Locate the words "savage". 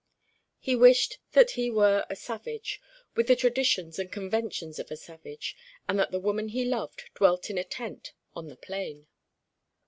2.15-2.81, 4.97-5.55